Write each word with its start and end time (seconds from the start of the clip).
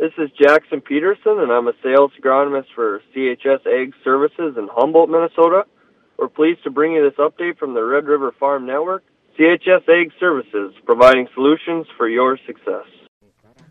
This 0.00 0.12
is 0.16 0.30
Jackson 0.30 0.80
Peterson, 0.80 1.40
and 1.40 1.52
I'm 1.52 1.68
a 1.68 1.74
sales 1.82 2.10
agronomist 2.18 2.68
for 2.74 3.02
CHS 3.14 3.66
Ag 3.66 3.92
Services 4.02 4.54
in 4.56 4.66
Humboldt, 4.72 5.10
Minnesota. 5.10 5.64
We're 6.18 6.28
pleased 6.28 6.64
to 6.64 6.70
bring 6.70 6.92
you 6.92 7.02
this 7.02 7.18
update 7.18 7.58
from 7.58 7.74
the 7.74 7.84
Red 7.84 8.06
River 8.06 8.32
Farm 8.40 8.64
Network. 8.64 9.04
CHS 9.38 9.86
Ag 9.86 10.10
Services, 10.18 10.72
providing 10.86 11.28
solutions 11.34 11.86
for 11.98 12.08
your 12.08 12.38
success. 12.46 12.86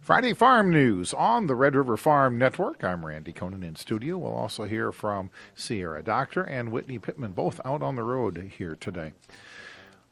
Friday 0.02 0.36
Farm 0.36 0.70
News 0.70 1.16
on 1.16 1.48
the 1.48 1.56
Red 1.56 1.76
River 1.76 1.98
Farm 1.98 2.38
Network. 2.38 2.84
I'm 2.84 3.04
Randy 3.04 3.34
Koenen 3.34 3.64
in 3.64 3.76
studio. 3.76 4.20
We'll 4.20 4.36
also 4.36 4.66
hear 4.66 4.92
from 4.92 5.32
Sierra 5.56 6.04
Doctor 6.04 6.44
and 6.44 6.72
Whitney 6.72 7.00
Pittman, 7.00 7.32
both 7.32 7.60
out 7.66 7.82
on 7.82 7.96
the 7.96 8.04
road 8.04 8.52
here 8.56 8.76
today. 8.76 9.14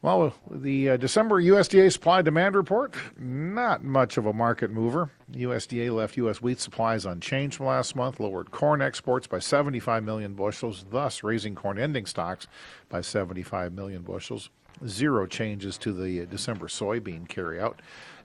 Well, 0.04 0.36
the 0.50 0.92
uh, 0.92 0.98
December 0.98 1.42
USDA 1.42 1.92
supply 1.92 2.22
demand 2.22 2.56
report, 2.56 2.94
not 3.18 3.84
much 3.84 4.18
of 4.18 4.28
a 4.28 4.34
market 4.34 4.70
mover. 4.70 5.10
USDA 5.32 5.94
left 5.94 6.18
U.S. 6.18 6.40
wheat 6.40 6.60
supplies 6.60 7.06
unchanged 7.06 7.58
from 7.58 7.66
last 7.66 7.96
month, 7.96 8.20
lowered 8.20 8.52
corn 8.52 8.80
exports 8.82 9.26
by 9.26 9.40
75 9.40 10.04
million 10.04 10.36
bushels, 10.36 10.86
thus 10.92 11.24
raising 11.24 11.56
corn 11.56 11.80
ending 11.80 12.06
stocks 12.06 12.46
by 12.90 13.02
75 13.02 13.74
million 13.74 14.04
bushels. 14.04 14.52
Zero 14.86 15.26
changes 15.26 15.80
to 15.80 15.92
the 15.92 16.28
December 16.28 16.68
soybean 16.68 17.28
carryout. 17.28 17.78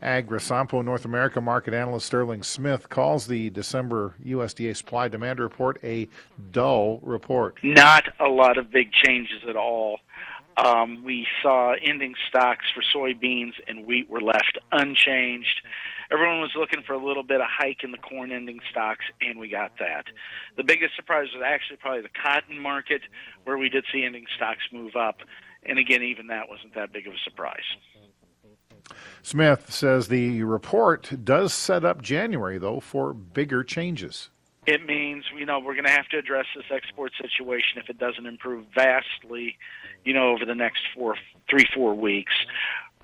AgriSompo 0.03 0.85
North 0.85 1.07
America 1.07 1.41
market 1.41 1.73
analyst 1.73 2.05
Sterling 2.07 2.43
Smith 2.43 2.91
calls 2.91 3.27
the 3.27 3.49
December 3.49 4.15
USDA 4.23 4.77
supply 4.77 5.09
demand 5.09 5.39
report 5.39 5.79
a 5.83 6.09
dull 6.51 6.99
report. 7.03 7.59
Not 7.63 8.05
a 8.21 8.29
lot 8.29 8.59
of 8.59 8.71
big 8.71 8.93
changes 8.93 9.41
at 9.49 9.57
all. 9.57 10.01
Um, 10.57 11.03
we 11.05 11.27
saw 11.43 11.75
ending 11.83 12.15
stocks 12.29 12.67
for 12.75 12.83
soybeans 12.95 13.53
and 13.67 13.87
wheat 13.87 14.11
were 14.11 14.21
left 14.21 14.59
unchanged. 14.71 15.63
Everyone 16.11 16.41
was 16.41 16.51
looking 16.55 16.83
for 16.87 16.93
a 16.93 17.05
little 17.05 17.23
bit 17.23 17.41
of 17.41 17.47
hike 17.49 17.83
in 17.83 17.91
the 17.91 17.99
corn 17.99 18.33
ending 18.33 18.61
stocks, 18.71 19.05
and 19.23 19.39
we 19.39 19.49
got 19.49 19.73
that. 19.79 20.05
The 20.59 20.65
biggest 20.65 20.95
surprise 20.95 21.29
was 21.35 21.43
actually 21.45 21.79
probably 21.79 22.03
the 22.03 22.11
cotton 22.23 22.59
market, 22.59 23.01
where 23.45 23.57
we 23.57 23.71
did 23.71 23.85
see 23.91 24.05
ending 24.05 24.27
stocks 24.37 24.61
move 24.73 24.95
up. 24.95 25.21
And 25.65 25.79
again, 25.79 26.03
even 26.03 26.27
that 26.27 26.49
wasn't 26.51 26.75
that 26.75 26.93
big 26.93 27.07
of 27.07 27.15
a 27.15 27.19
surprise. 27.25 27.65
Smith 29.23 29.73
says 29.73 30.09
the 30.09 30.43
report 30.43 31.25
does 31.25 31.55
set 31.55 31.85
up 31.85 32.03
January, 32.03 32.59
though, 32.59 32.81
for 32.81 33.15
bigger 33.15 33.65
changes. 33.65 34.29
It 34.67 34.87
means, 34.87 35.25
you 35.37 35.45
know, 35.45 35.59
we're 35.59 35.75
going 35.75 35.87
to 35.87 35.91
have 35.91 36.09
to 36.11 36.19
address 36.19 36.47
this 36.55 36.65
export 36.71 37.13
situation 37.21 37.79
if 37.79 37.91
it 37.91 37.99
doesn't 37.99 38.27
improve 38.27 38.65
vastly, 38.75 39.57
you 40.05 40.15
know, 40.15 40.31
over 40.31 40.45
the 40.45 40.55
next 40.55 40.83
four, 40.95 41.17
three, 41.51 41.67
four 41.75 41.95
weeks. 41.95 42.33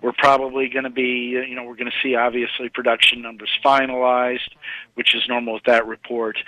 We're 0.01 0.13
probably 0.13 0.69
going 0.69 0.85
to 0.85 0.91
be, 0.91 1.37
you 1.49 1.57
know, 1.57 1.65
we're 1.65 1.75
going 1.75 1.91
to 1.91 1.97
see 2.01 2.15
obviously 2.15 2.69
production 2.69 3.21
numbers 3.21 3.51
finalized, 3.65 4.51
which 4.95 5.17
is 5.17 5.23
normal 5.29 5.55
with 5.55 5.65
that 5.65 5.89
report. 5.89 6.39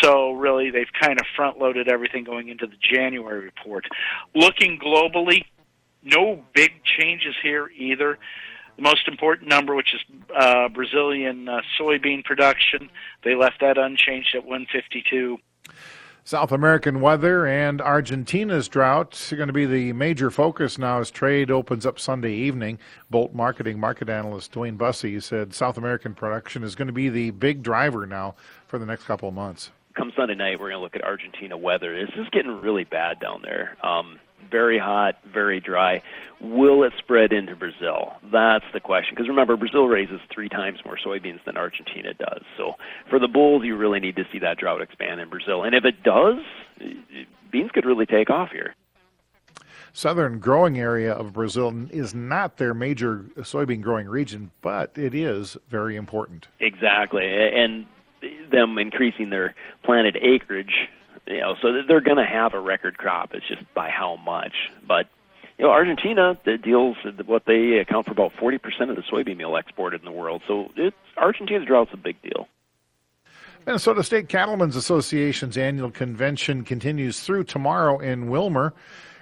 So 0.00 0.32
really, 0.32 0.70
they've 0.70 0.86
kind 0.98 1.20
of 1.20 1.26
front 1.36 1.58
loaded 1.58 1.86
everything 1.86 2.24
going 2.24 2.48
into 2.48 2.66
the 2.66 2.76
January 2.80 3.44
report. 3.44 3.84
Looking 4.34 4.78
globally, 4.78 5.44
no 6.02 6.42
big 6.54 6.72
changes 6.98 7.34
here 7.42 7.70
either. 7.76 8.18
The 8.76 8.82
most 8.82 9.06
important 9.06 9.48
number, 9.48 9.74
which 9.74 9.94
is 9.94 10.00
uh, 10.36 10.68
Brazilian 10.68 11.48
uh, 11.48 11.60
soybean 11.78 12.24
production, 12.24 12.90
they 13.22 13.34
left 13.34 13.60
that 13.60 13.78
unchanged 13.78 14.34
at 14.34 14.44
152. 14.44 15.38
South 16.26 16.52
American 16.52 17.02
weather 17.02 17.46
and 17.46 17.82
Argentina's 17.82 18.66
drought 18.66 19.30
are 19.30 19.36
going 19.36 19.46
to 19.46 19.52
be 19.52 19.66
the 19.66 19.92
major 19.92 20.30
focus 20.30 20.78
now 20.78 20.98
as 20.98 21.10
trade 21.10 21.50
opens 21.50 21.84
up 21.84 22.00
Sunday 22.00 22.32
evening. 22.32 22.78
Bolt 23.10 23.34
Marketing 23.34 23.78
market 23.78 24.08
analyst 24.08 24.52
Dwayne 24.52 24.78
Bussey 24.78 25.20
said 25.20 25.52
South 25.52 25.76
American 25.76 26.14
production 26.14 26.62
is 26.62 26.74
going 26.74 26.86
to 26.86 26.94
be 26.94 27.10
the 27.10 27.30
big 27.32 27.62
driver 27.62 28.06
now 28.06 28.34
for 28.66 28.78
the 28.78 28.86
next 28.86 29.04
couple 29.04 29.28
of 29.28 29.34
months. 29.34 29.70
Come 29.94 30.12
Sunday 30.16 30.34
night, 30.34 30.58
we're 30.58 30.70
going 30.70 30.78
to 30.78 30.82
look 30.82 30.96
at 30.96 31.04
Argentina 31.04 31.58
weather. 31.58 31.94
This 31.94 32.14
is 32.16 32.26
getting 32.32 32.58
really 32.62 32.84
bad 32.84 33.20
down 33.20 33.42
there. 33.42 33.76
Um, 33.86 34.18
very 34.54 34.78
hot, 34.78 35.16
very 35.32 35.58
dry. 35.58 36.00
Will 36.40 36.84
it 36.84 36.92
spread 36.96 37.32
into 37.32 37.56
Brazil? 37.56 38.12
That's 38.30 38.64
the 38.72 38.78
question. 38.78 39.14
Because 39.16 39.28
remember, 39.28 39.56
Brazil 39.56 39.86
raises 39.86 40.20
three 40.32 40.48
times 40.48 40.78
more 40.84 40.96
soybeans 41.04 41.44
than 41.44 41.56
Argentina 41.56 42.14
does. 42.14 42.42
So 42.56 42.74
for 43.10 43.18
the 43.18 43.26
bulls, 43.26 43.64
you 43.64 43.76
really 43.76 43.98
need 43.98 44.14
to 44.14 44.22
see 44.32 44.38
that 44.38 44.58
drought 44.58 44.80
expand 44.80 45.20
in 45.20 45.28
Brazil. 45.28 45.64
And 45.64 45.74
if 45.74 45.84
it 45.84 46.04
does, 46.04 46.38
beans 47.50 47.72
could 47.74 47.84
really 47.84 48.06
take 48.06 48.30
off 48.30 48.50
here. 48.52 48.76
Southern 49.92 50.38
growing 50.38 50.78
area 50.78 51.12
of 51.12 51.32
Brazil 51.32 51.72
is 51.90 52.14
not 52.14 52.56
their 52.56 52.74
major 52.74 53.24
soybean 53.38 53.80
growing 53.80 54.06
region, 54.08 54.52
but 54.62 54.96
it 54.96 55.16
is 55.16 55.56
very 55.68 55.96
important. 55.96 56.46
Exactly. 56.60 57.24
And 57.24 57.86
them 58.52 58.78
increasing 58.78 59.30
their 59.30 59.56
planted 59.84 60.16
acreage 60.16 60.88
you 61.26 61.40
know, 61.40 61.54
so 61.60 61.82
they're 61.86 62.00
going 62.00 62.18
to 62.18 62.26
have 62.26 62.54
a 62.54 62.60
record 62.60 62.98
crop. 62.98 63.34
It's 63.34 63.46
just 63.46 63.62
by 63.74 63.90
how 63.90 64.16
much. 64.16 64.54
But 64.86 65.08
you 65.58 65.64
know, 65.64 65.70
Argentina 65.70 66.36
deals 66.62 66.96
what 67.26 67.44
they 67.46 67.78
account 67.78 68.06
for 68.06 68.12
about 68.12 68.32
40% 68.32 68.90
of 68.90 68.96
the 68.96 69.02
soybean 69.02 69.36
meal 69.36 69.56
exported 69.56 70.00
in 70.00 70.04
the 70.04 70.12
world. 70.12 70.42
So 70.48 70.70
it's, 70.76 70.96
Argentina's 71.16 71.66
drought's 71.66 71.92
a 71.92 71.96
big 71.96 72.20
deal. 72.22 72.48
Minnesota 73.66 74.02
State 74.02 74.28
Cattlemen's 74.28 74.76
Association's 74.76 75.56
annual 75.56 75.90
convention 75.90 76.64
continues 76.64 77.20
through 77.20 77.44
tomorrow 77.44 77.98
in 77.98 78.26
Willmar. 78.26 78.72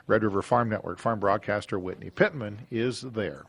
Red 0.08 0.24
River 0.24 0.42
Farm 0.42 0.68
Network 0.68 0.98
farm 0.98 1.20
broadcaster 1.20 1.78
Whitney 1.78 2.10
Pittman 2.10 2.66
is 2.70 3.02
there. 3.02 3.44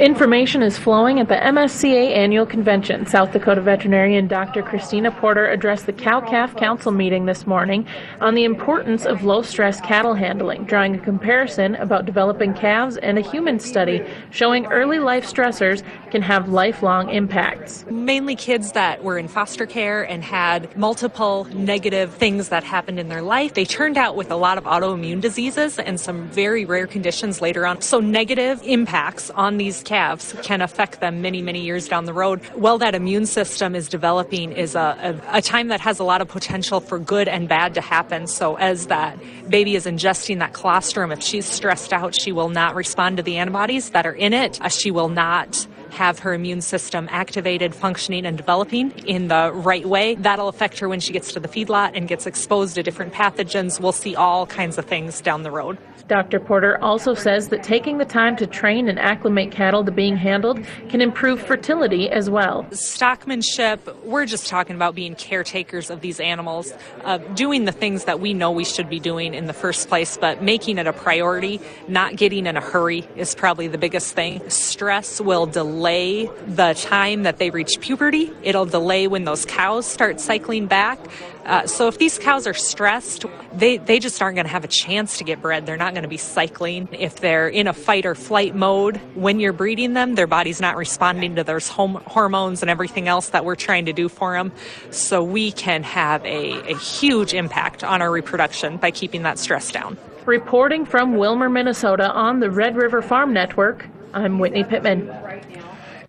Information 0.00 0.62
is 0.62 0.78
flowing 0.78 1.20
at 1.20 1.28
the 1.28 1.34
MSCA 1.34 2.16
annual 2.16 2.46
convention. 2.46 3.04
South 3.04 3.30
Dakota 3.32 3.60
veterinarian 3.60 4.26
Dr. 4.26 4.62
Christina 4.62 5.10
Porter 5.10 5.46
addressed 5.46 5.84
the 5.84 5.92
Cow 5.92 6.20
Calf 6.20 6.56
Council 6.56 6.92
meeting 6.92 7.26
this 7.26 7.46
morning 7.46 7.86
on 8.20 8.34
the 8.34 8.44
importance 8.44 9.04
of 9.04 9.22
low 9.22 9.42
stress 9.42 9.80
cattle 9.82 10.14
handling, 10.14 10.64
drawing 10.64 10.94
a 10.94 10.98
comparison 10.98 11.74
about 11.76 12.06
developing 12.06 12.54
calves 12.54 12.96
and 12.96 13.18
a 13.18 13.20
human 13.20 13.60
study 13.60 14.02
showing 14.30 14.64
early 14.66 14.98
life 14.98 15.30
stressors 15.30 15.82
can 16.10 16.22
have 16.22 16.48
lifelong 16.48 17.10
impacts. 17.10 17.84
Mainly 17.90 18.34
kids 18.34 18.72
that 18.72 19.04
were 19.04 19.18
in 19.18 19.28
foster 19.28 19.66
care 19.66 20.02
and 20.02 20.24
had 20.24 20.74
multiple 20.76 21.44
negative 21.52 22.14
things 22.14 22.48
that 22.48 22.64
happened 22.64 22.98
in 22.98 23.08
their 23.08 23.22
life. 23.22 23.54
They 23.54 23.66
turned 23.66 23.98
out 23.98 24.16
with 24.16 24.30
a 24.30 24.36
lot 24.36 24.56
of 24.56 24.64
autoimmune 24.64 25.20
diseases 25.20 25.78
and 25.78 26.00
some 26.00 26.28
very 26.28 26.64
rare 26.64 26.86
conditions 26.86 27.42
later 27.42 27.66
on. 27.66 27.82
So 27.82 28.00
negative 28.00 28.60
impacts 28.64 29.30
on 29.30 29.58
these 29.58 29.81
calves 29.82 30.34
can 30.42 30.60
affect 30.60 31.00
them 31.00 31.22
many, 31.22 31.42
many 31.42 31.60
years 31.60 31.88
down 31.88 32.04
the 32.04 32.12
road. 32.12 32.42
While 32.54 32.78
that 32.78 32.94
immune 32.94 33.26
system 33.26 33.74
is 33.74 33.88
developing 33.88 34.52
is 34.52 34.74
a, 34.74 35.20
a, 35.30 35.38
a 35.38 35.42
time 35.42 35.68
that 35.68 35.80
has 35.80 35.98
a 35.98 36.04
lot 36.04 36.20
of 36.20 36.28
potential 36.28 36.80
for 36.80 36.98
good 36.98 37.28
and 37.28 37.48
bad 37.48 37.74
to 37.74 37.80
happen. 37.80 38.26
So 38.26 38.56
as 38.56 38.86
that 38.86 39.18
baby 39.48 39.74
is 39.74 39.86
ingesting 39.86 40.38
that 40.38 40.52
colostrum, 40.52 41.12
if 41.12 41.22
she's 41.22 41.46
stressed 41.46 41.92
out, 41.92 42.14
she 42.14 42.32
will 42.32 42.48
not 42.48 42.74
respond 42.74 43.16
to 43.18 43.22
the 43.22 43.38
antibodies 43.38 43.90
that 43.90 44.06
are 44.06 44.14
in 44.14 44.32
it. 44.32 44.60
Uh, 44.60 44.68
she 44.68 44.90
will 44.90 45.08
not 45.08 45.66
have 45.90 46.20
her 46.20 46.32
immune 46.32 46.62
system 46.62 47.06
activated, 47.10 47.74
functioning, 47.74 48.24
and 48.24 48.36
developing 48.36 48.90
in 49.06 49.28
the 49.28 49.52
right 49.52 49.84
way. 49.84 50.14
That'll 50.14 50.48
affect 50.48 50.78
her 50.78 50.88
when 50.88 51.00
she 51.00 51.12
gets 51.12 51.32
to 51.34 51.40
the 51.40 51.48
feedlot 51.48 51.92
and 51.94 52.08
gets 52.08 52.26
exposed 52.26 52.76
to 52.76 52.82
different 52.82 53.12
pathogens. 53.12 53.78
We'll 53.78 53.92
see 53.92 54.16
all 54.16 54.46
kinds 54.46 54.78
of 54.78 54.86
things 54.86 55.20
down 55.20 55.42
the 55.42 55.50
road. 55.50 55.76
Dr. 56.12 56.40
Porter 56.40 56.76
also 56.84 57.14
says 57.14 57.48
that 57.48 57.62
taking 57.62 57.96
the 57.96 58.04
time 58.04 58.36
to 58.36 58.46
train 58.46 58.86
and 58.86 58.98
acclimate 58.98 59.50
cattle 59.50 59.82
to 59.82 59.90
being 59.90 60.14
handled 60.14 60.62
can 60.90 61.00
improve 61.00 61.40
fertility 61.40 62.10
as 62.10 62.28
well. 62.28 62.64
Stockmanship, 62.64 63.78
we're 64.04 64.26
just 64.26 64.46
talking 64.46 64.76
about 64.76 64.94
being 64.94 65.14
caretakers 65.14 65.88
of 65.88 66.02
these 66.02 66.20
animals, 66.20 66.70
uh, 67.04 67.16
doing 67.16 67.64
the 67.64 67.72
things 67.72 68.04
that 68.04 68.20
we 68.20 68.34
know 68.34 68.50
we 68.50 68.66
should 68.66 68.90
be 68.90 69.00
doing 69.00 69.32
in 69.32 69.46
the 69.46 69.54
first 69.54 69.88
place, 69.88 70.18
but 70.18 70.42
making 70.42 70.76
it 70.76 70.86
a 70.86 70.92
priority, 70.92 71.62
not 71.88 72.16
getting 72.16 72.46
in 72.46 72.58
a 72.58 72.60
hurry 72.60 73.08
is 73.16 73.34
probably 73.34 73.66
the 73.66 73.78
biggest 73.78 74.14
thing. 74.14 74.46
Stress 74.50 75.18
will 75.18 75.46
delay 75.46 76.26
the 76.46 76.74
time 76.74 77.22
that 77.22 77.38
they 77.38 77.48
reach 77.48 77.80
puberty, 77.80 78.30
it'll 78.42 78.66
delay 78.66 79.06
when 79.06 79.24
those 79.24 79.46
cows 79.46 79.86
start 79.86 80.20
cycling 80.20 80.66
back. 80.66 80.98
Uh, 81.44 81.66
so 81.66 81.88
if 81.88 81.98
these 81.98 82.18
cows 82.18 82.46
are 82.46 82.54
stressed, 82.54 83.24
they, 83.52 83.76
they 83.76 83.98
just 83.98 84.22
aren't 84.22 84.36
going 84.36 84.46
to 84.46 84.52
have 84.52 84.64
a 84.64 84.68
chance 84.68 85.18
to 85.18 85.24
get 85.24 85.42
bred. 85.42 85.66
They're 85.66 85.76
not 85.76 85.92
going 85.92 86.04
to 86.04 86.08
be 86.08 86.16
cycling. 86.16 86.88
If 86.92 87.16
they're 87.16 87.48
in 87.48 87.66
a 87.66 87.72
fight 87.72 88.06
or 88.06 88.14
flight 88.14 88.54
mode 88.54 88.98
when 89.14 89.40
you're 89.40 89.52
breeding 89.52 89.94
them, 89.94 90.14
their 90.14 90.28
body's 90.28 90.60
not 90.60 90.76
responding 90.76 91.36
to 91.36 91.44
those 91.44 91.68
hormones 91.68 92.62
and 92.62 92.70
everything 92.70 93.08
else 93.08 93.30
that 93.30 93.44
we're 93.44 93.56
trying 93.56 93.86
to 93.86 93.92
do 93.92 94.08
for 94.08 94.34
them. 94.34 94.52
So 94.90 95.24
we 95.24 95.50
can 95.52 95.82
have 95.82 96.24
a, 96.24 96.72
a 96.72 96.76
huge 96.76 97.34
impact 97.34 97.82
on 97.82 98.02
our 98.02 98.10
reproduction 98.10 98.76
by 98.76 98.92
keeping 98.92 99.22
that 99.22 99.38
stress 99.38 99.72
down. 99.72 99.98
Reporting 100.24 100.84
from 100.84 101.14
Willmar, 101.14 101.50
Minnesota 101.50 102.10
on 102.12 102.38
the 102.38 102.50
Red 102.50 102.76
River 102.76 103.02
Farm 103.02 103.32
Network, 103.32 103.88
I'm 104.14 104.38
Whitney 104.38 104.62
Pittman. 104.62 105.08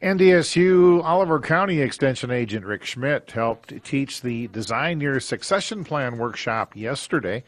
NDSU 0.03 1.01
Oliver 1.01 1.39
County 1.39 1.79
Extension 1.79 2.29
Agent 2.29 2.65
Rick 2.65 2.83
Schmidt 2.83 3.31
helped 3.31 3.81
teach 3.85 4.21
the 4.21 4.47
Design 4.47 4.99
Your 4.99 5.21
Succession 5.21 5.85
Plan 5.85 6.17
workshop 6.17 6.75
yesterday. 6.75 7.41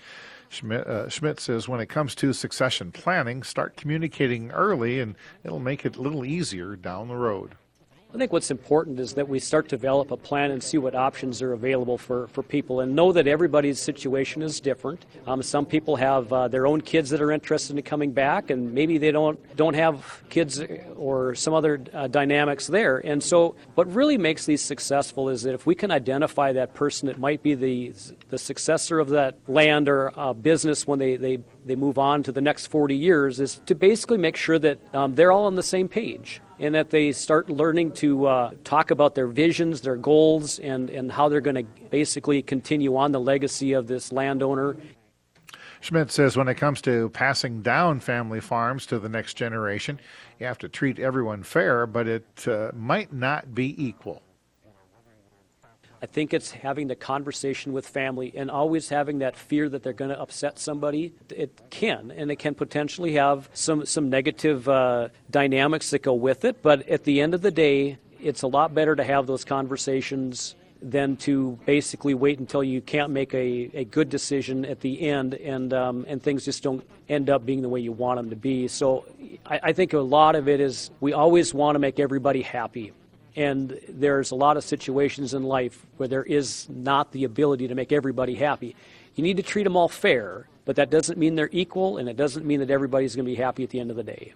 Schmidt, 0.47 0.87
uh, 0.87 1.09
Schmidt 1.09 1.41
says 1.41 1.67
when 1.67 1.81
it 1.81 1.87
comes 1.87 2.15
to 2.15 2.31
succession 2.31 2.93
planning, 2.93 3.43
start 3.43 3.75
communicating 3.75 4.51
early 4.51 5.01
and 5.01 5.15
it'll 5.43 5.59
make 5.59 5.85
it 5.85 5.97
a 5.97 6.01
little 6.01 6.23
easier 6.23 6.77
down 6.77 7.09
the 7.09 7.17
road. 7.17 7.55
I 8.15 8.17
think 8.17 8.31
what's 8.31 8.49
important 8.49 8.97
is 9.01 9.15
that 9.15 9.27
we 9.27 9.39
start 9.39 9.67
to 9.67 9.75
develop 9.75 10.09
a 10.09 10.15
plan 10.15 10.51
and 10.51 10.63
see 10.63 10.77
what 10.77 10.95
options 10.95 11.41
are 11.41 11.51
available 11.51 11.97
for, 11.97 12.27
for 12.29 12.43
people 12.43 12.79
and 12.79 12.95
know 12.95 13.11
that 13.11 13.27
everybody's 13.27 13.77
situation 13.77 14.41
is 14.41 14.61
different. 14.61 15.05
Um, 15.27 15.43
some 15.43 15.65
people 15.65 15.97
have 15.97 16.31
uh, 16.31 16.47
their 16.47 16.65
own 16.65 16.79
kids 16.79 17.09
that 17.09 17.21
are 17.21 17.29
interested 17.29 17.75
in 17.75 17.83
coming 17.83 18.13
back, 18.13 18.51
and 18.51 18.73
maybe 18.73 18.97
they 18.97 19.11
don't, 19.11 19.37
don't 19.57 19.73
have 19.73 20.23
kids 20.29 20.63
or 20.95 21.35
some 21.35 21.53
other 21.53 21.83
uh, 21.93 22.07
dynamics 22.07 22.67
there. 22.67 22.99
And 22.99 23.21
so, 23.21 23.57
what 23.73 23.93
really 23.93 24.17
makes 24.17 24.45
these 24.45 24.61
successful 24.61 25.27
is 25.27 25.43
that 25.43 25.53
if 25.53 25.65
we 25.65 25.75
can 25.75 25.91
identify 25.91 26.53
that 26.53 26.73
person 26.73 27.07
that 27.07 27.19
might 27.19 27.43
be 27.43 27.53
the, 27.53 27.91
the 28.29 28.37
successor 28.37 28.99
of 28.99 29.09
that 29.09 29.39
land 29.49 29.89
or 29.89 30.17
uh, 30.17 30.31
business 30.31 30.87
when 30.87 30.99
they, 30.99 31.17
they, 31.17 31.39
they 31.65 31.75
move 31.75 31.97
on 31.97 32.23
to 32.23 32.31
the 32.31 32.39
next 32.39 32.67
40 32.67 32.95
years, 32.95 33.41
is 33.41 33.59
to 33.65 33.75
basically 33.75 34.17
make 34.17 34.37
sure 34.37 34.57
that 34.57 34.79
um, 34.95 35.15
they're 35.15 35.33
all 35.33 35.47
on 35.47 35.55
the 35.55 35.63
same 35.63 35.89
page 35.89 36.39
and 36.59 36.75
that 36.75 36.89
they 36.89 37.11
start 37.11 37.49
learning 37.49 37.91
to 37.91 38.25
uh, 38.27 38.51
talk 38.63 38.91
about 38.91 39.15
their 39.15 39.27
visions, 39.27 39.81
their 39.81 39.97
goals, 39.97 40.59
and, 40.59 40.89
and 40.89 41.11
how 41.11 41.29
they're 41.29 41.41
going 41.41 41.55
to 41.55 41.65
basically 41.89 42.41
continue 42.41 42.95
on 42.95 43.11
the 43.11 43.19
legacy 43.19 43.73
of 43.73 43.87
this 43.87 44.11
landowner. 44.11 44.75
Schmidt 45.81 46.09
says 46.09 46.35
when 46.35 46.47
it 46.47 46.55
comes 46.55 46.81
to 46.81 47.09
passing 47.09 47.61
down 47.61 47.99
family 47.99 48.39
farms 48.39 48.85
to 48.87 48.97
the 48.97 49.09
next 49.09 49.35
generation, 49.35 49.99
you 50.39 50.47
have 50.47 50.57
to 50.59 50.69
treat 50.69 50.97
everyone 50.97 51.43
fair, 51.43 51.85
but 51.85 52.07
it 52.07 52.47
uh, 52.47 52.71
might 52.73 53.13
not 53.13 53.53
be 53.53 53.75
equal. 53.83 54.21
I 56.05 56.07
think 56.07 56.35
it's 56.35 56.51
having 56.51 56.87
the 56.87 56.95
conversation 56.95 57.73
with 57.73 57.87
family 57.87 58.31
and 58.35 58.51
always 58.51 58.89
having 58.89 59.17
that 59.19 59.35
fear 59.35 59.67
that 59.69 59.81
they're 59.81 59.91
going 59.91 60.11
to 60.11 60.21
upset 60.21 60.59
somebody. 60.59 61.13
It 61.31 61.59
can, 61.71 62.11
and 62.11 62.29
it 62.29 62.35
can 62.35 62.53
potentially 62.53 63.13
have 63.13 63.49
some 63.55 63.87
some 63.87 64.11
negative 64.11 64.69
uh, 64.69 65.09
dynamics 65.31 65.89
that 65.89 66.03
go 66.03 66.13
with 66.13 66.45
it. 66.45 66.61
But 66.61 66.87
at 66.87 67.05
the 67.05 67.21
end 67.21 67.33
of 67.33 67.41
the 67.41 67.49
day, 67.49 67.97
it's 68.21 68.43
a 68.43 68.47
lot 68.47 68.75
better 68.75 68.95
to 68.95 69.03
have 69.03 69.25
those 69.25 69.43
conversations 69.43 70.55
than 70.79 71.17
to 71.17 71.57
basically 71.65 72.13
wait 72.13 72.37
until 72.37 72.63
you 72.63 72.81
can't 72.81 73.09
make 73.09 73.33
a, 73.33 73.71
a 73.73 73.85
good 73.85 74.09
decision 74.09 74.63
at 74.63 74.81
the 74.81 75.01
end 75.01 75.33
and 75.33 75.73
um, 75.73 76.05
and 76.07 76.21
things 76.21 76.45
just 76.45 76.61
don't 76.61 76.87
end 77.09 77.31
up 77.31 77.47
being 77.47 77.63
the 77.63 77.69
way 77.69 77.79
you 77.79 77.91
want 77.91 78.19
them 78.19 78.29
to 78.29 78.35
be. 78.35 78.67
So 78.67 79.05
I, 79.47 79.59
I 79.63 79.73
think 79.73 79.93
a 79.93 79.99
lot 80.01 80.35
of 80.35 80.47
it 80.47 80.59
is 80.59 80.91
we 80.99 81.13
always 81.13 81.51
want 81.51 81.73
to 81.73 81.79
make 81.79 81.99
everybody 81.99 82.43
happy. 82.43 82.93
And 83.35 83.79
there's 83.89 84.31
a 84.31 84.35
lot 84.35 84.55
of 84.57 84.63
situations 84.63 85.33
in 85.33 85.43
life 85.43 85.85
where 85.97 86.07
there 86.07 86.23
is 86.23 86.67
not 86.69 87.11
the 87.11 87.25
ability 87.25 87.67
to 87.67 87.75
make 87.75 87.91
everybody 87.91 88.35
happy. 88.35 88.75
You 89.15 89.23
need 89.23 89.37
to 89.37 89.43
treat 89.43 89.63
them 89.63 89.75
all 89.75 89.89
fair, 89.89 90.47
but 90.63 90.77
that 90.77 90.89
doesn't 90.89 91.17
mean 91.17 91.35
they're 91.35 91.49
equal, 91.51 91.97
and 91.97 92.07
it 92.07 92.15
doesn't 92.15 92.45
mean 92.45 92.59
that 92.61 92.69
everybody's 92.69 93.15
going 93.15 93.25
to 93.25 93.31
be 93.31 93.35
happy 93.35 93.63
at 93.63 93.69
the 93.69 93.79
end 93.79 93.91
of 93.91 93.97
the 93.97 94.03
day. 94.03 94.33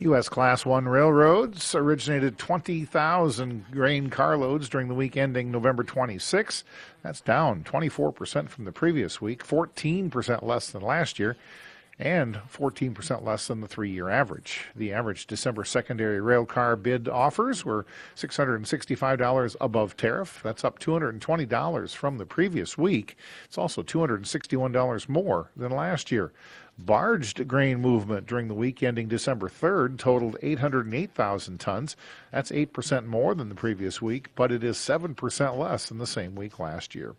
U.S. 0.00 0.30
Class 0.30 0.64
1 0.64 0.88
railroads 0.88 1.74
originated 1.74 2.38
20,000 2.38 3.66
grain 3.70 4.08
carloads 4.08 4.70
during 4.70 4.88
the 4.88 4.94
week 4.94 5.14
ending 5.18 5.50
November 5.50 5.84
26. 5.84 6.64
That's 7.02 7.20
down 7.20 7.64
24% 7.64 8.48
from 8.48 8.64
the 8.64 8.72
previous 8.72 9.20
week, 9.20 9.46
14% 9.46 10.42
less 10.42 10.70
than 10.70 10.80
last 10.80 11.18
year 11.18 11.36
and 12.00 12.40
14% 12.50 13.24
less 13.24 13.46
than 13.46 13.60
the 13.60 13.68
three 13.68 13.90
year 13.90 14.08
average. 14.08 14.68
The 14.74 14.92
average 14.92 15.26
December 15.26 15.64
secondary 15.64 16.20
rail 16.20 16.46
car 16.46 16.74
bid 16.74 17.08
offers 17.08 17.64
were 17.64 17.84
$665 18.16 19.56
above 19.60 19.96
tariff. 19.96 20.40
That's 20.42 20.64
up 20.64 20.78
$220 20.78 21.94
from 21.94 22.16
the 22.16 22.26
previous 22.26 22.78
week. 22.78 23.16
It's 23.44 23.58
also 23.58 23.82
$261 23.82 25.08
more 25.08 25.50
than 25.54 25.70
last 25.70 26.10
year. 26.10 26.32
Barged 26.78 27.46
grain 27.46 27.78
movement 27.78 28.26
during 28.26 28.48
the 28.48 28.54
week 28.54 28.82
ending 28.82 29.06
December 29.06 29.50
3rd 29.50 29.98
totaled 29.98 30.38
808,000 30.40 31.60
tons. 31.60 31.94
That's 32.32 32.50
8% 32.50 33.04
more 33.04 33.34
than 33.34 33.50
the 33.50 33.54
previous 33.54 34.00
week, 34.00 34.30
but 34.34 34.50
it 34.50 34.64
is 34.64 34.78
7% 34.78 35.58
less 35.58 35.86
than 35.86 35.98
the 35.98 36.06
same 36.06 36.34
week 36.34 36.58
last 36.58 36.94
year. 36.94 37.16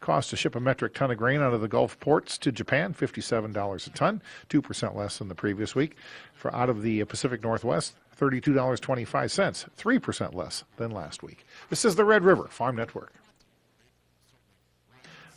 Cost 0.00 0.30
to 0.30 0.36
ship 0.36 0.54
a 0.54 0.60
metric 0.60 0.94
ton 0.94 1.10
of 1.10 1.18
grain 1.18 1.40
out 1.40 1.54
of 1.54 1.60
the 1.60 1.68
Gulf 1.68 1.98
ports 2.00 2.38
to 2.38 2.52
Japan, 2.52 2.94
$57 2.94 3.86
a 3.86 3.90
ton, 3.90 4.22
2% 4.48 4.96
less 4.96 5.18
than 5.18 5.28
the 5.28 5.34
previous 5.34 5.74
week. 5.74 5.96
For 6.34 6.54
out 6.54 6.68
of 6.70 6.82
the 6.82 7.04
Pacific 7.04 7.42
Northwest, 7.42 7.94
$32.25, 8.18 9.66
3% 9.76 10.34
less 10.34 10.64
than 10.76 10.90
last 10.90 11.22
week. 11.22 11.46
This 11.68 11.84
is 11.84 11.96
the 11.96 12.04
Red 12.04 12.24
River 12.24 12.48
Farm 12.48 12.76
Network. 12.76 13.12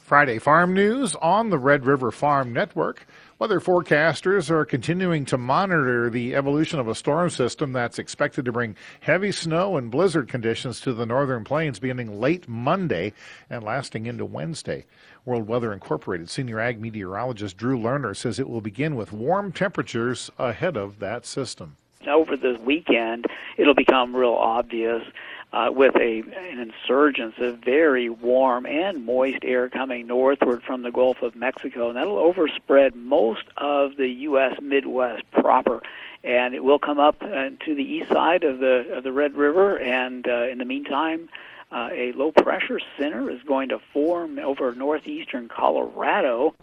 Friday 0.03 0.37
Farm 0.37 0.73
News 0.73 1.15
on 1.21 1.49
the 1.49 1.57
Red 1.57 1.85
River 1.85 2.11
Farm 2.11 2.51
Network. 2.51 3.07
Weather 3.39 3.61
forecasters 3.61 4.49
are 4.49 4.65
continuing 4.65 5.23
to 5.23 5.37
monitor 5.37 6.09
the 6.09 6.35
evolution 6.35 6.77
of 6.77 6.89
a 6.89 6.93
storm 6.93 7.29
system 7.29 7.71
that's 7.71 7.97
expected 7.97 8.43
to 8.43 8.51
bring 8.51 8.75
heavy 8.99 9.31
snow 9.31 9.77
and 9.77 9.89
blizzard 9.89 10.27
conditions 10.27 10.81
to 10.81 10.91
the 10.91 11.05
northern 11.05 11.45
plains 11.45 11.79
beginning 11.79 12.19
late 12.19 12.49
Monday 12.49 13.13
and 13.49 13.63
lasting 13.63 14.05
into 14.05 14.25
Wednesday. 14.25 14.83
World 15.23 15.47
Weather 15.47 15.71
Incorporated 15.71 16.29
senior 16.29 16.59
ag 16.59 16.81
meteorologist 16.81 17.55
Drew 17.55 17.79
Lerner 17.79 18.13
says 18.13 18.39
it 18.39 18.49
will 18.49 18.59
begin 18.59 18.97
with 18.97 19.13
warm 19.13 19.53
temperatures 19.53 20.29
ahead 20.37 20.75
of 20.75 20.99
that 20.99 21.25
system. 21.25 21.77
Over 22.05 22.35
the 22.35 22.59
weekend, 22.65 23.27
it'll 23.57 23.73
become 23.73 24.13
real 24.13 24.33
obvious 24.33 25.01
uh, 25.53 25.69
with 25.71 25.95
a 25.95 26.23
an 26.35 26.59
insurgence 26.59 27.35
of 27.37 27.59
very 27.59 28.09
warm 28.09 28.65
and 28.65 29.05
moist 29.05 29.39
air 29.43 29.69
coming 29.69 30.07
northward 30.07 30.63
from 30.63 30.81
the 30.81 30.91
Gulf 30.91 31.21
of 31.21 31.35
Mexico, 31.35 31.89
and 31.89 31.97
that'll 31.97 32.17
overspread 32.17 32.95
most 32.95 33.43
of 33.57 33.95
the 33.95 34.07
U.S. 34.07 34.59
Midwest 34.61 35.29
proper. 35.31 35.81
And 36.23 36.55
it 36.55 36.63
will 36.63 36.79
come 36.79 36.99
up 36.99 37.21
uh, 37.21 37.49
to 37.65 37.75
the 37.75 37.83
east 37.83 38.09
side 38.09 38.43
of 38.43 38.59
the 38.59 38.93
of 38.93 39.03
the 39.03 39.11
Red 39.11 39.35
River, 39.35 39.77
and 39.77 40.27
uh, 40.27 40.47
in 40.47 40.57
the 40.57 40.65
meantime, 40.65 41.29
uh, 41.71 41.89
a 41.91 42.13
low 42.13 42.31
pressure 42.31 42.79
center 42.97 43.29
is 43.29 43.41
going 43.43 43.69
to 43.69 43.79
form 43.93 44.39
over 44.39 44.73
northeastern 44.73 45.49
Colorado. 45.49 46.55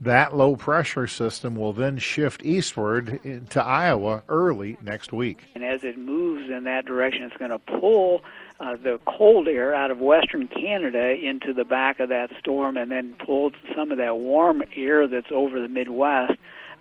That 0.00 0.36
low 0.36 0.56
pressure 0.56 1.06
system 1.06 1.56
will 1.56 1.72
then 1.72 1.98
shift 1.98 2.44
eastward 2.44 3.20
into 3.24 3.62
Iowa 3.62 4.22
early 4.28 4.76
next 4.82 5.12
week. 5.12 5.44
And 5.54 5.64
as 5.64 5.84
it 5.84 5.98
moves 5.98 6.50
in 6.50 6.64
that 6.64 6.84
direction, 6.86 7.22
it's 7.24 7.36
going 7.36 7.50
to 7.50 7.58
pull 7.58 8.22
uh, 8.60 8.76
the 8.76 8.98
cold 9.06 9.48
air 9.48 9.74
out 9.74 9.90
of 9.90 9.98
western 9.98 10.48
Canada 10.48 11.14
into 11.14 11.52
the 11.52 11.64
back 11.64 12.00
of 12.00 12.08
that 12.08 12.30
storm 12.38 12.76
and 12.76 12.90
then 12.90 13.14
pull 13.24 13.52
some 13.74 13.90
of 13.90 13.98
that 13.98 14.16
warm 14.16 14.62
air 14.74 15.06
that's 15.06 15.30
over 15.30 15.60
the 15.60 15.68
Midwest 15.68 16.34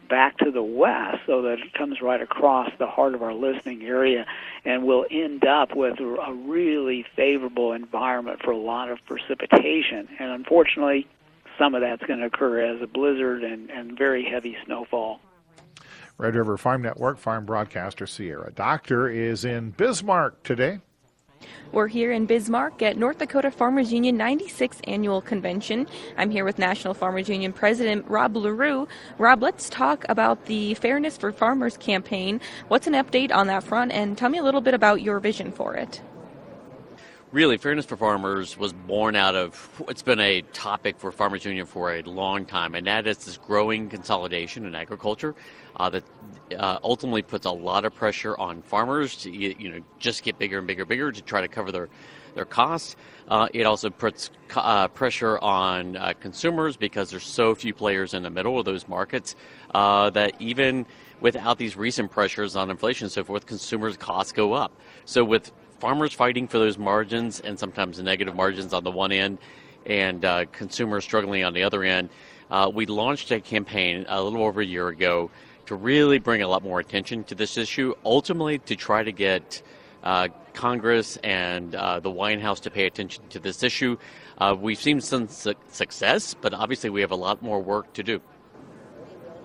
back 0.07 0.37
to 0.37 0.51
the 0.51 0.63
west 0.63 1.17
so 1.25 1.41
that 1.41 1.59
it 1.59 1.73
comes 1.73 2.01
right 2.01 2.21
across 2.21 2.69
the 2.77 2.87
heart 2.87 3.15
of 3.15 3.23
our 3.23 3.33
listening 3.33 3.83
area 3.83 4.25
and 4.63 4.83
we'll 4.83 5.05
end 5.09 5.45
up 5.45 5.75
with 5.75 5.99
a 5.99 6.33
really 6.45 7.05
favorable 7.15 7.73
environment 7.73 8.41
for 8.43 8.51
a 8.51 8.57
lot 8.57 8.89
of 8.89 8.99
precipitation. 9.05 10.07
And 10.19 10.31
unfortunately, 10.31 11.07
some 11.57 11.75
of 11.75 11.81
that's 11.81 12.03
going 12.03 12.19
to 12.19 12.25
occur 12.25 12.61
as 12.61 12.81
a 12.81 12.87
blizzard 12.87 13.43
and, 13.43 13.69
and 13.69 13.97
very 13.97 14.23
heavy 14.23 14.57
snowfall. 14.65 15.19
Red 16.17 16.35
River 16.35 16.57
Farm 16.57 16.81
Network 16.81 17.17
farm 17.17 17.45
broadcaster 17.45 18.07
Sierra 18.07 18.51
Doctor 18.51 19.09
is 19.09 19.43
in 19.43 19.71
Bismarck 19.71 20.43
today. 20.43 20.79
We're 21.71 21.87
here 21.87 22.11
in 22.11 22.25
Bismarck 22.25 22.81
at 22.81 22.97
North 22.97 23.17
Dakota 23.17 23.51
Farmers 23.51 23.91
Union 23.91 24.17
96th 24.17 24.79
Annual 24.87 25.21
Convention. 25.21 25.87
I'm 26.17 26.31
here 26.31 26.45
with 26.45 26.57
National 26.57 26.93
Farmers 26.93 27.27
Union 27.27 27.51
President 27.51 28.05
Rob 28.07 28.35
Larew. 28.35 28.87
Rob, 29.17 29.43
let's 29.43 29.69
talk 29.69 30.05
about 30.07 30.45
the 30.45 30.73
Fairness 30.75 31.17
for 31.17 31.31
Farmers 31.33 31.75
campaign. 31.77 32.39
What's 32.69 32.87
an 32.87 32.93
update 32.93 33.33
on 33.33 33.47
that 33.47 33.63
front, 33.63 33.91
and 33.91 34.17
tell 34.17 34.29
me 34.29 34.37
a 34.37 34.43
little 34.43 34.61
bit 34.61 34.73
about 34.73 35.01
your 35.01 35.19
vision 35.19 35.51
for 35.51 35.75
it 35.75 36.01
really, 37.35 37.57
Fairness 37.57 37.85
for 37.85 37.97
Farmers 37.97 38.57
was 38.57 38.71
born 38.71 39.17
out 39.17 39.35
of 39.35 39.83
it's 39.89 40.01
been 40.01 40.21
a 40.21 40.41
topic 40.53 40.97
for 40.97 41.11
Farmers 41.11 41.43
Union 41.43 41.65
for 41.65 41.93
a 41.93 42.01
long 42.03 42.45
time, 42.45 42.75
and 42.75 42.87
that 42.87 43.05
is 43.05 43.17
this 43.25 43.37
growing 43.37 43.89
consolidation 43.89 44.65
in 44.65 44.73
agriculture 44.73 45.35
uh, 45.75 45.89
that 45.89 46.03
uh, 46.57 46.79
ultimately 46.81 47.21
puts 47.21 47.45
a 47.45 47.51
lot 47.51 47.83
of 47.83 47.93
pressure 47.93 48.37
on 48.37 48.61
farmers 48.61 49.17
to 49.17 49.29
you 49.29 49.69
know 49.69 49.81
just 49.99 50.23
get 50.23 50.39
bigger 50.39 50.59
and 50.59 50.65
bigger 50.65 50.83
and 50.83 50.89
bigger 50.89 51.11
to 51.11 51.21
try 51.21 51.41
to 51.41 51.49
cover 51.49 51.73
their 51.73 51.89
their 52.35 52.45
costs. 52.45 52.95
Uh, 53.27 53.49
it 53.53 53.65
also 53.65 53.89
puts 53.89 54.31
uh, 54.55 54.87
pressure 54.87 55.37
on 55.39 55.97
uh, 55.97 56.13
consumers 56.21 56.77
because 56.77 57.09
there's 57.09 57.25
so 57.25 57.53
few 57.53 57.73
players 57.73 58.13
in 58.13 58.23
the 58.23 58.29
middle 58.29 58.57
of 58.57 58.63
those 58.63 58.87
markets 58.87 59.35
uh, 59.73 60.09
that 60.09 60.39
even 60.39 60.85
without 61.19 61.57
these 61.57 61.75
recent 61.75 62.11
pressures 62.11 62.55
on 62.55 62.69
inflation 62.69 63.05
and 63.05 63.11
so 63.11 63.23
forth, 63.25 63.45
consumers' 63.45 63.97
costs 63.97 64.31
go 64.31 64.53
up. 64.53 64.71
So 65.05 65.23
with 65.23 65.51
farmers 65.79 66.13
fighting 66.13 66.47
for 66.47 66.59
those 66.59 66.77
margins 66.77 67.39
and 67.39 67.59
sometimes 67.59 68.01
negative 68.01 68.35
margins 68.35 68.73
on 68.73 68.83
the 68.83 68.91
one 68.91 69.11
end, 69.11 69.37
and 69.85 70.23
uh, 70.25 70.45
consumers 70.51 71.03
struggling 71.03 71.43
on 71.43 71.53
the 71.53 71.63
other 71.63 71.83
end. 71.83 72.09
Uh, 72.49 72.71
we 72.73 72.85
launched 72.85 73.31
a 73.31 73.39
campaign 73.39 74.05
a 74.07 74.21
little 74.21 74.43
over 74.43 74.61
a 74.61 74.65
year 74.65 74.87
ago 74.87 75.29
to 75.65 75.75
really 75.75 76.19
bring 76.19 76.41
a 76.41 76.47
lot 76.47 76.63
more 76.63 76.79
attention 76.79 77.23
to 77.23 77.35
this 77.35 77.57
issue, 77.57 77.93
ultimately 78.05 78.59
to 78.59 78.75
try 78.75 79.03
to 79.03 79.11
get 79.11 79.61
uh, 80.03 80.27
Congress 80.53 81.17
and 81.17 81.73
uh, 81.73 81.99
the 81.99 82.11
White 82.11 82.39
House 82.39 82.59
to 82.61 82.69
pay 82.69 82.85
attention 82.85 83.23
to 83.29 83.39
this 83.39 83.63
issue. 83.63 83.97
Uh, 84.37 84.55
we've 84.59 84.79
seen 84.79 85.01
some 85.01 85.27
su- 85.27 85.53
success, 85.69 86.35
but 86.39 86.53
obviously 86.53 86.89
we 86.89 87.01
have 87.01 87.11
a 87.11 87.15
lot 87.15 87.41
more 87.41 87.59
work 87.59 87.91
to 87.93 88.03
do. 88.03 88.21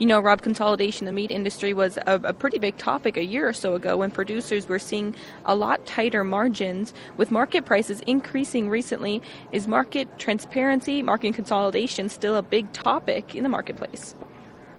You 0.00 0.06
know, 0.06 0.18
Rob, 0.18 0.40
consolidation 0.40 1.06
in 1.06 1.14
the 1.14 1.20
meat 1.20 1.30
industry 1.30 1.74
was 1.74 1.98
a, 1.98 2.18
a, 2.24 2.32
pretty 2.32 2.58
big 2.58 2.78
topic 2.78 3.18
a 3.18 3.22
year 3.22 3.46
or 3.46 3.52
so 3.52 3.74
ago 3.74 3.98
when 3.98 4.10
producers 4.10 4.66
were 4.66 4.78
seeing 4.78 5.14
a 5.44 5.54
lot 5.54 5.84
tighter 5.84 6.24
margins. 6.24 6.94
With 7.18 7.30
market 7.30 7.66
prices 7.66 8.00
increasing 8.06 8.70
recently, 8.70 9.20
is 9.52 9.68
market 9.68 10.18
transparency, 10.18 11.02
market 11.02 11.34
consolidation 11.34 12.08
still 12.08 12.36
a 12.36 12.42
big 12.42 12.72
topic 12.72 13.34
in 13.34 13.42
the 13.42 13.50
marketplace? 13.50 14.14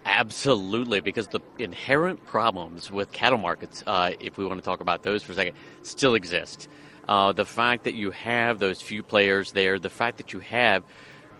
Absolutely, 0.05 1.01
because 1.01 1.27
the 1.27 1.41
inherent 1.59 2.25
problems 2.25 2.89
with 2.89 3.11
cattle 3.11 3.37
markets, 3.37 3.83
uh, 3.85 4.13
if 4.19 4.39
we 4.39 4.45
want 4.47 4.59
to 4.59 4.65
talk 4.65 4.81
about 4.81 5.03
those 5.03 5.21
for 5.21 5.33
a 5.33 5.35
second, 5.35 5.55
still 5.83 6.15
exist. 6.15 6.67
Uh, 7.07 7.31
the 7.31 7.45
fact 7.45 7.83
that 7.83 7.93
you 7.93 8.09
have 8.09 8.57
those 8.57 8.81
few 8.81 9.03
players 9.03 9.51
there, 9.51 9.77
the 9.77 9.87
fact 9.87 10.17
that 10.17 10.33
you 10.33 10.39
have 10.39 10.83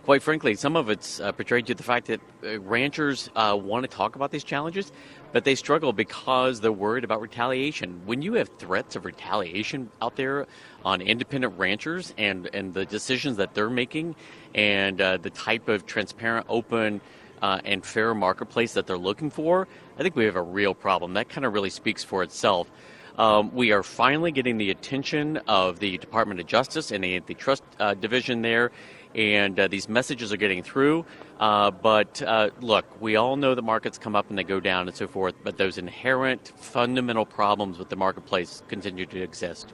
quite 0.03 0.23
frankly, 0.23 0.55
some 0.55 0.75
of 0.75 0.89
it's 0.89 1.19
uh, 1.19 1.31
portrayed 1.31 1.67
to 1.67 1.75
the 1.75 1.83
fact 1.83 2.07
that 2.07 2.19
uh, 2.43 2.59
ranchers 2.61 3.29
uh, 3.35 3.57
want 3.59 3.83
to 3.83 3.87
talk 3.87 4.15
about 4.15 4.31
these 4.31 4.43
challenges, 4.43 4.91
but 5.31 5.43
they 5.43 5.55
struggle 5.55 5.93
because 5.93 6.59
they're 6.59 6.71
worried 6.71 7.03
about 7.03 7.21
retaliation. 7.21 8.01
When 8.05 8.21
you 8.21 8.33
have 8.33 8.49
threats 8.57 8.95
of 8.95 9.05
retaliation 9.05 9.91
out 10.01 10.15
there 10.15 10.47
on 10.83 11.01
independent 11.01 11.57
ranchers 11.57 12.13
and, 12.17 12.49
and 12.53 12.73
the 12.73 12.85
decisions 12.85 13.37
that 13.37 13.53
they're 13.53 13.69
making 13.69 14.15
and 14.55 14.99
uh, 14.99 15.17
the 15.17 15.29
type 15.29 15.67
of 15.67 15.85
transparent, 15.85 16.47
open, 16.49 17.01
uh, 17.41 17.59
and 17.65 17.83
fair 17.85 18.13
marketplace 18.13 18.73
that 18.73 18.85
they're 18.85 18.97
looking 18.97 19.29
for, 19.29 19.67
I 19.97 20.03
think 20.03 20.15
we 20.15 20.25
have 20.25 20.35
a 20.35 20.41
real 20.41 20.73
problem. 20.73 21.13
That 21.15 21.29
kind 21.29 21.45
of 21.45 21.53
really 21.53 21.71
speaks 21.71 22.03
for 22.03 22.23
itself. 22.23 22.69
Um, 23.17 23.53
we 23.53 23.71
are 23.71 23.83
finally 23.83 24.31
getting 24.31 24.57
the 24.57 24.69
attention 24.69 25.37
of 25.47 25.79
the 25.79 25.97
Department 25.97 26.39
of 26.39 26.47
Justice 26.47 26.91
and 26.91 27.03
the 27.03 27.15
Antitrust 27.15 27.63
uh, 27.79 27.93
Division 27.93 28.41
there 28.41 28.71
and 29.15 29.59
uh, 29.59 29.67
these 29.67 29.89
messages 29.89 30.31
are 30.31 30.37
getting 30.37 30.63
through. 30.63 31.05
Uh, 31.39 31.71
but 31.71 32.21
uh, 32.21 32.49
look, 32.61 32.85
we 33.01 33.15
all 33.15 33.35
know 33.35 33.55
the 33.55 33.61
markets 33.61 33.97
come 33.97 34.15
up 34.15 34.29
and 34.29 34.37
they 34.37 34.43
go 34.43 34.59
down 34.59 34.87
and 34.87 34.95
so 34.95 35.07
forth, 35.07 35.35
but 35.43 35.57
those 35.57 35.77
inherent 35.77 36.53
fundamental 36.55 37.25
problems 37.25 37.77
with 37.77 37.89
the 37.89 37.95
marketplace 37.95 38.63
continue 38.67 39.05
to 39.05 39.21
exist. 39.21 39.73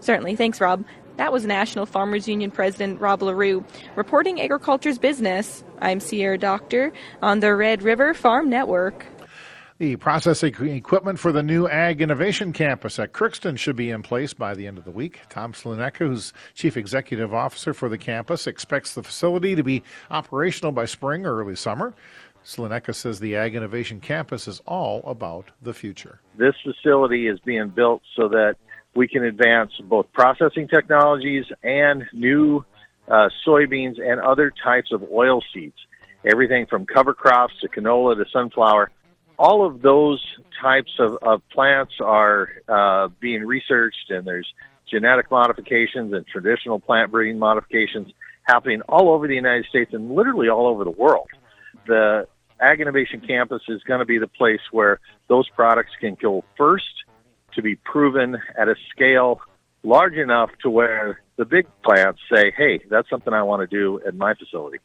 Certainly. 0.00 0.36
Thanks, 0.36 0.60
Rob. 0.60 0.84
That 1.16 1.32
was 1.32 1.44
National 1.44 1.84
Farmers 1.84 2.28
Union 2.28 2.52
President 2.52 3.00
Rob 3.00 3.22
Larew 3.22 3.64
reporting 3.96 4.40
agriculture's 4.40 4.98
business. 4.98 5.64
I'm 5.80 5.98
Sierra 5.98 6.38
Doctor 6.38 6.92
on 7.22 7.40
the 7.40 7.56
Red 7.56 7.82
River 7.82 8.14
Farm 8.14 8.48
Network. 8.48 9.04
The 9.78 9.94
processing 9.94 10.56
equipment 10.66 11.20
for 11.20 11.30
the 11.30 11.44
new 11.44 11.68
Ag 11.68 12.00
Innovation 12.00 12.52
Campus 12.52 12.98
at 12.98 13.12
Crookston 13.12 13.56
should 13.56 13.76
be 13.76 13.90
in 13.90 14.02
place 14.02 14.34
by 14.34 14.52
the 14.54 14.66
end 14.66 14.76
of 14.76 14.84
the 14.84 14.90
week. 14.90 15.20
Tom 15.30 15.52
Slunecka, 15.52 15.98
who's 15.98 16.32
Chief 16.54 16.76
Executive 16.76 17.32
Officer 17.32 17.72
for 17.72 17.88
the 17.88 17.96
campus, 17.96 18.48
expects 18.48 18.94
the 18.94 19.04
facility 19.04 19.54
to 19.54 19.62
be 19.62 19.84
operational 20.10 20.72
by 20.72 20.84
spring 20.84 21.24
or 21.24 21.36
early 21.36 21.54
summer. 21.54 21.94
Slunecka 22.44 22.92
says 22.92 23.20
the 23.20 23.36
Ag 23.36 23.54
Innovation 23.54 24.00
Campus 24.00 24.48
is 24.48 24.60
all 24.66 25.00
about 25.06 25.52
the 25.62 25.72
future. 25.72 26.20
This 26.36 26.56
facility 26.64 27.28
is 27.28 27.38
being 27.38 27.68
built 27.68 28.02
so 28.16 28.26
that 28.30 28.56
we 28.96 29.06
can 29.06 29.22
advance 29.22 29.70
both 29.84 30.12
processing 30.12 30.66
technologies 30.66 31.44
and 31.62 32.02
new 32.12 32.64
uh, 33.06 33.28
soybeans 33.46 34.00
and 34.00 34.20
other 34.20 34.52
types 34.60 34.90
of 34.90 35.04
oil 35.12 35.40
seeds. 35.54 35.78
Everything 36.24 36.66
from 36.66 36.84
cover 36.84 37.14
crops 37.14 37.54
to 37.60 37.68
canola 37.68 38.16
to 38.16 38.28
sunflower 38.32 38.90
all 39.38 39.64
of 39.64 39.82
those 39.82 40.22
types 40.60 40.92
of, 40.98 41.16
of 41.22 41.48
plants 41.50 41.94
are 42.00 42.48
uh, 42.68 43.08
being 43.20 43.44
researched, 43.44 44.10
and 44.10 44.26
there's 44.26 44.52
genetic 44.90 45.30
modifications 45.30 46.12
and 46.12 46.26
traditional 46.26 46.80
plant 46.80 47.10
breeding 47.10 47.38
modifications 47.38 48.12
happening 48.42 48.80
all 48.88 49.10
over 49.10 49.28
the 49.28 49.34
United 49.34 49.66
States 49.66 49.92
and 49.92 50.10
literally 50.10 50.48
all 50.48 50.66
over 50.66 50.84
the 50.84 50.90
world. 50.90 51.28
The 51.86 52.26
Ag 52.60 52.80
Innovation 52.80 53.20
Campus 53.20 53.62
is 53.68 53.82
going 53.84 54.00
to 54.00 54.06
be 54.06 54.18
the 54.18 54.26
place 54.26 54.60
where 54.72 55.00
those 55.28 55.48
products 55.50 55.92
can 56.00 56.16
go 56.20 56.44
first 56.56 57.04
to 57.54 57.62
be 57.62 57.76
proven 57.76 58.38
at 58.56 58.68
a 58.68 58.74
scale 58.90 59.40
large 59.82 60.14
enough 60.14 60.50
to 60.62 60.70
where 60.70 61.20
the 61.36 61.44
big 61.44 61.66
plants 61.84 62.20
say, 62.32 62.52
hey, 62.56 62.80
that's 62.90 63.08
something 63.08 63.32
I 63.32 63.42
want 63.42 63.60
to 63.60 63.66
do 63.66 64.00
at 64.06 64.14
my 64.14 64.34
facility. 64.34 64.78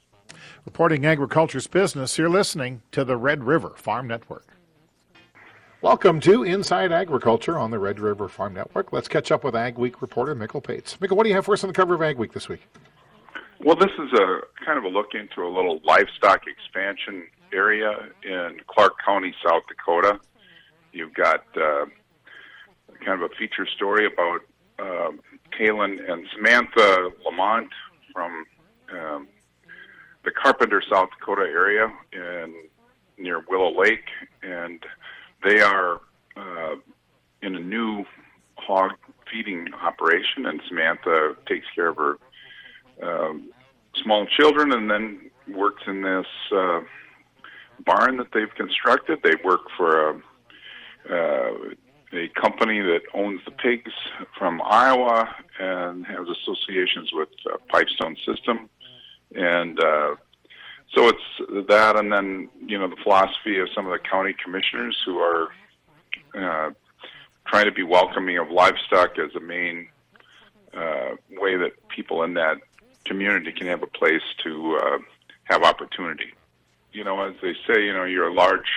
Reporting 0.65 1.05
agriculture's 1.05 1.67
business, 1.67 2.17
you're 2.17 2.29
listening 2.29 2.81
to 2.91 3.03
the 3.03 3.17
Red 3.17 3.43
River 3.43 3.73
Farm 3.75 4.07
Network. 4.07 4.47
Welcome 5.81 6.21
to 6.21 6.43
Inside 6.43 6.93
Agriculture 6.93 7.59
on 7.59 7.69
the 7.69 7.79
Red 7.79 7.99
River 7.99 8.29
Farm 8.29 8.53
Network. 8.53 8.93
Let's 8.93 9.09
catch 9.09 9.31
up 9.31 9.43
with 9.43 9.55
Ag 9.55 9.77
Week 9.77 10.01
reporter 10.01 10.33
Mikkel 10.33 10.63
Pates. 10.63 10.97
Mikkel, 11.01 11.17
what 11.17 11.23
do 11.23 11.29
you 11.29 11.35
have 11.35 11.43
for 11.43 11.53
us 11.53 11.63
on 11.63 11.67
the 11.67 11.73
cover 11.73 11.93
of 11.93 12.01
Ag 12.01 12.17
Week 12.17 12.31
this 12.31 12.47
week? 12.47 12.61
Well, 13.59 13.75
this 13.75 13.91
is 13.91 14.13
a 14.13 14.41
kind 14.65 14.77
of 14.77 14.85
a 14.85 14.87
look 14.87 15.13
into 15.13 15.45
a 15.45 15.51
little 15.51 15.81
livestock 15.83 16.43
expansion 16.47 17.27
area 17.53 17.91
in 18.23 18.59
Clark 18.67 18.93
County, 19.05 19.33
South 19.45 19.63
Dakota. 19.67 20.19
You've 20.93 21.13
got 21.13 21.45
uh, 21.55 21.85
kind 23.05 23.21
of 23.21 23.29
a 23.29 23.35
feature 23.35 23.67
story 23.75 24.05
about 24.05 24.41
uh, 24.79 25.11
Kaylin 25.57 26.09
and 26.09 26.25
Samantha 26.35 27.09
Lamont 27.25 27.69
from 28.13 28.45
um, 28.91 29.27
the 30.23 30.31
Carpenter, 30.31 30.81
South 30.89 31.09
Dakota 31.17 31.41
area 31.41 31.91
in 32.11 32.53
near 33.17 33.43
Willow 33.49 33.79
Lake, 33.79 34.09
and 34.41 34.83
they 35.43 35.61
are 35.61 36.01
uh, 36.35 36.75
in 37.41 37.55
a 37.55 37.59
new 37.59 38.05
hog 38.55 38.91
feeding 39.31 39.67
operation, 39.81 40.45
and 40.45 40.61
Samantha 40.67 41.35
takes 41.47 41.65
care 41.75 41.89
of 41.89 41.97
her 41.97 42.17
um, 43.01 43.49
small 44.03 44.25
children, 44.25 44.71
and 44.71 44.89
then 44.89 45.29
works 45.53 45.83
in 45.87 46.01
this 46.01 46.25
uh, 46.55 46.81
barn 47.85 48.17
that 48.17 48.27
they've 48.33 48.53
constructed. 48.55 49.19
They 49.23 49.35
work 49.43 49.61
for 49.77 50.09
a 50.09 50.21
uh, 51.09 51.73
a 52.13 52.29
company 52.39 52.79
that 52.79 53.01
owns 53.13 53.41
the 53.45 53.51
pigs 53.51 53.91
from 54.37 54.61
Iowa 54.61 55.27
and 55.59 56.05
has 56.05 56.27
associations 56.29 57.09
with 57.11 57.29
uh, 57.51 57.57
Pipestone 57.69 58.15
System, 58.25 58.69
and 59.35 59.79
uh, 59.79 60.15
so 60.93 61.07
it's 61.09 61.67
that, 61.67 61.97
and 61.97 62.11
then 62.11 62.49
you 62.65 62.77
know 62.77 62.87
the 62.87 62.95
philosophy 62.97 63.59
of 63.59 63.67
some 63.73 63.85
of 63.85 63.91
the 63.91 63.99
county 63.99 64.35
commissioners 64.43 65.01
who 65.05 65.19
are 65.19 65.49
uh, 66.35 66.71
trying 67.47 67.65
to 67.65 67.71
be 67.71 67.83
welcoming 67.83 68.37
of 68.37 68.49
livestock 68.49 69.17
as 69.17 69.33
a 69.35 69.39
main 69.39 69.87
uh, 70.73 71.15
way 71.31 71.57
that 71.57 71.71
people 71.89 72.23
in 72.23 72.33
that 72.35 72.57
community 73.05 73.51
can 73.51 73.67
have 73.67 73.83
a 73.83 73.87
place 73.87 74.21
to 74.43 74.79
uh, 74.81 74.97
have 75.45 75.63
opportunity. 75.63 76.33
You 76.91 77.03
know, 77.03 77.21
as 77.21 77.35
they 77.41 77.53
say, 77.67 77.85
you 77.85 77.93
know, 77.93 78.03
your 78.03 78.31
large 78.31 78.69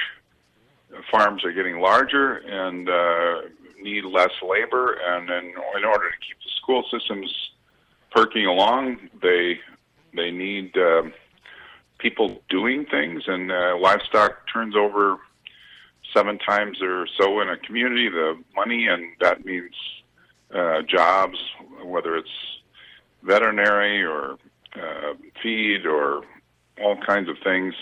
farms 1.10 1.44
are 1.44 1.52
getting 1.52 1.80
larger 1.80 2.36
and 2.36 2.88
uh, 2.88 3.42
need 3.80 4.04
less 4.04 4.30
labor, 4.42 4.98
and 5.06 5.28
then 5.28 5.52
in 5.76 5.84
order 5.84 6.10
to 6.10 6.16
keep 6.26 6.38
the 6.42 6.50
school 6.56 6.84
systems 6.90 7.50
perking 8.10 8.46
along, 8.46 9.10
they 9.20 9.60
they 10.16 10.30
need. 10.30 10.76
Uh, 10.76 11.02
people 11.99 12.40
doing 12.49 12.85
things, 12.85 13.23
and 13.26 13.50
uh, 13.50 13.76
livestock 13.78 14.42
turns 14.52 14.76
over 14.76 15.18
seven 16.14 16.38
times 16.38 16.80
or 16.82 17.06
so 17.18 17.40
in 17.40 17.49
a 17.49 17.56
community 17.56 18.08
the 18.08 18.38
money, 18.54 18.87
and 18.87 19.04
that 19.20 19.44
means 19.44 19.75
uh, 20.54 20.82
jobs, 20.82 21.38
whether 21.85 22.16
it's 22.16 22.28
veterinary 23.23 24.02
or 24.02 24.38
uh, 24.76 25.14
feed 25.42 25.87
or 25.87 26.23
all 26.82 26.96
kinds 27.04 27.28
of 27.28 27.37
things 27.42 27.75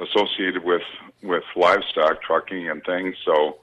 associated 0.00 0.64
with 0.64 0.82
with 1.22 1.42
livestock 1.56 2.22
trucking 2.22 2.68
and 2.68 2.82
things. 2.84 3.16
So 3.24 3.58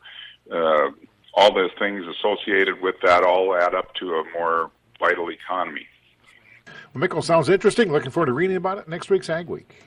uh, 0.52 0.92
all 1.34 1.54
those 1.54 1.72
things 1.80 2.06
associated 2.06 2.82
with 2.82 2.96
that 3.04 3.24
all 3.24 3.56
add 3.56 3.74
up 3.74 3.94
to 3.96 4.16
a 4.16 4.24
more 4.38 4.70
vital 5.00 5.32
economy. 5.32 5.88
Well, 6.66 7.08
Mikkel 7.08 7.24
sounds 7.24 7.50
interesting. 7.50 7.92
Looking 7.92 8.12
forward 8.12 8.28
to 8.28 8.34
reading 8.34 8.58
about 8.58 8.78
it 8.78 8.88
next 8.88 9.10
week's 9.10 9.30
Ag 9.30 9.48
Week. 9.48 9.84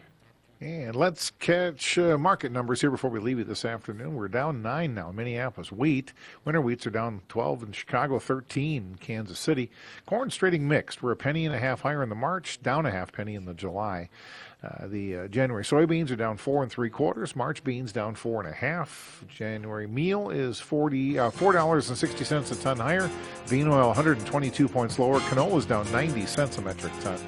And 0.60 0.96
let's 0.96 1.30
catch 1.30 1.98
uh, 1.98 2.18
market 2.18 2.50
numbers 2.50 2.80
here 2.80 2.90
before 2.90 3.10
we 3.10 3.20
leave 3.20 3.38
you 3.38 3.44
this 3.44 3.64
afternoon. 3.64 4.16
We're 4.16 4.26
down 4.26 4.60
nine 4.60 4.92
now 4.92 5.10
in 5.10 5.16
Minneapolis. 5.16 5.70
Wheat, 5.70 6.12
winter 6.44 6.60
wheats 6.60 6.84
are 6.84 6.90
down 6.90 7.22
12 7.28 7.62
in 7.62 7.72
Chicago, 7.72 8.18
13 8.18 8.76
in 8.76 8.94
Kansas 8.96 9.38
City. 9.38 9.70
Corn's 10.04 10.34
trading 10.34 10.66
mixed. 10.66 11.00
We're 11.00 11.12
a 11.12 11.16
penny 11.16 11.46
and 11.46 11.54
a 11.54 11.60
half 11.60 11.82
higher 11.82 12.02
in 12.02 12.08
the 12.08 12.16
March, 12.16 12.60
down 12.60 12.86
a 12.86 12.90
half 12.90 13.12
penny 13.12 13.36
in 13.36 13.44
the 13.44 13.54
July. 13.54 14.08
Uh, 14.62 14.88
the 14.88 15.16
uh, 15.16 15.28
January 15.28 15.62
soybeans 15.62 16.10
are 16.10 16.16
down 16.16 16.36
four 16.36 16.64
and 16.64 16.72
three 16.72 16.90
quarters. 16.90 17.36
March 17.36 17.62
beans 17.62 17.92
down 17.92 18.14
four 18.16 18.40
and 18.40 18.50
a 18.50 18.54
half. 18.54 19.24
January 19.28 19.86
meal 19.86 20.30
is 20.30 20.58
forty 20.58 21.18
uh, 21.18 21.30
four 21.30 21.52
dollars 21.52 21.88
and 21.90 21.98
sixty 21.98 22.24
cents 22.24 22.50
a 22.50 22.60
ton 22.60 22.78
higher. 22.78 23.08
Bean 23.48 23.68
oil 23.68 23.86
122 23.86 24.68
points 24.68 24.98
lower. 24.98 25.20
Canola 25.20 25.58
is 25.58 25.66
down 25.66 25.90
90 25.92 26.26
cents 26.26 26.58
a 26.58 26.62
metric 26.62 26.92
ton. 27.00 27.20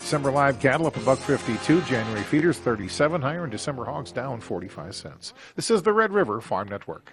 December 0.00 0.32
live 0.32 0.58
cattle 0.58 0.88
up 0.88 0.96
a 0.96 1.00
buck 1.00 1.20
52. 1.20 1.80
January 1.82 2.22
feeders 2.24 2.58
37 2.58 3.22
higher, 3.22 3.44
and 3.44 3.52
December 3.52 3.84
hogs 3.84 4.10
down 4.10 4.40
45 4.40 4.94
cents. 4.94 5.32
This 5.54 5.70
is 5.70 5.82
the 5.82 5.92
Red 5.92 6.12
River 6.12 6.40
Farm 6.40 6.68
Network. 6.68 7.10